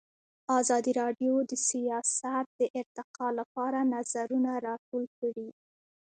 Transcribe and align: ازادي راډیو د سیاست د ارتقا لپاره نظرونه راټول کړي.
ازادي 0.59 0.91
راډیو 1.01 1.33
د 1.51 1.51
سیاست 1.69 2.45
د 2.59 2.61
ارتقا 2.79 3.27
لپاره 3.39 3.79
نظرونه 3.95 4.51
راټول 4.67 5.03
کړي. 5.19 5.49